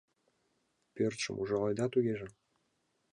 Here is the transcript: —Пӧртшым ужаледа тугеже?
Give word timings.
—Пӧртшым 0.95 1.35
ужаледа 1.41 1.85
тугеже? 1.91 2.27